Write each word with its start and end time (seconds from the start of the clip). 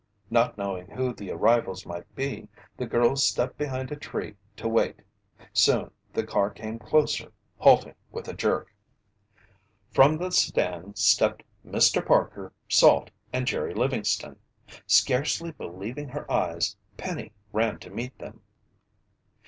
Not 0.31 0.57
knowing 0.57 0.87
who 0.89 1.13
the 1.13 1.29
arrivals 1.29 1.85
might 1.85 2.15
be, 2.15 2.47
the 2.75 2.87
girl 2.87 3.15
stepped 3.15 3.55
behind 3.59 3.91
a 3.91 3.95
tree 3.95 4.35
to 4.57 4.67
wait. 4.67 5.03
Soon 5.53 5.91
the 6.11 6.25
car 6.25 6.49
came 6.49 6.79
closer, 6.79 7.31
halting 7.59 7.93
with 8.09 8.27
a 8.27 8.33
jerk. 8.33 8.73
From 9.91 10.17
the 10.17 10.31
sedan 10.31 10.95
stepped 10.95 11.43
Mr. 11.63 12.03
Parker, 12.03 12.51
Salt, 12.67 13.11
and 13.31 13.45
Jerry 13.45 13.75
Livingston. 13.75 14.37
Scarcely 14.87 15.51
believing 15.51 16.09
her 16.09 16.25
eyes, 16.31 16.75
Penny 16.97 17.31
ran 17.53 17.77
to 17.77 17.91
meet 17.91 18.17
them. 18.17 18.41